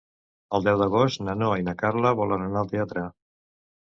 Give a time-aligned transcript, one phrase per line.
[0.57, 3.05] El deu d'agost na Noa i na Carla volen anar al teatre.